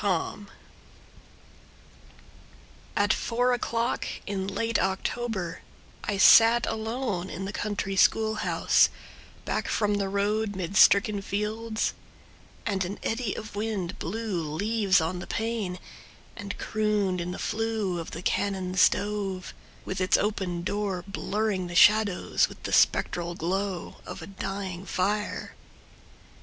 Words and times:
Zilpha 0.01 0.17
Marsh 0.35 0.47
At 2.97 3.13
four 3.13 3.53
o'clock 3.53 4.07
in 4.25 4.47
late 4.47 4.79
October 4.79 5.61
I 6.03 6.17
sat 6.17 6.65
alone 6.65 7.29
in 7.29 7.45
the 7.45 7.53
country 7.53 7.95
school 7.95 8.33
house 8.41 8.89
Back 9.45 9.67
from 9.67 9.93
the 9.99 10.09
road, 10.09 10.55
mid 10.55 10.75
stricken 10.75 11.21
fields, 11.21 11.93
And 12.65 12.83
an 12.83 12.97
eddy 13.03 13.35
of 13.37 13.55
wind 13.55 13.99
blew 13.99 14.41
leaves 14.43 15.01
on 15.01 15.19
the 15.19 15.27
pane, 15.27 15.77
And 16.35 16.57
crooned 16.57 17.21
in 17.21 17.29
the 17.29 17.37
flue 17.37 17.99
of 17.99 18.09
the 18.09 18.23
cannon 18.23 18.73
stove, 18.77 19.53
With 19.85 20.01
its 20.01 20.17
open 20.17 20.63
door 20.63 21.03
blurring 21.07 21.67
the 21.67 21.75
shadows 21.75 22.49
With 22.49 22.63
the 22.63 22.73
spectral 22.73 23.35
glow 23.35 23.97
of 24.07 24.23
a 24.23 24.25
dying 24.25 24.83
fire. 24.87 25.53